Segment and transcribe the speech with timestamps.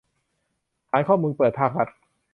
[0.89, 1.87] ฐานข้อมูลเปิดภาครัฐ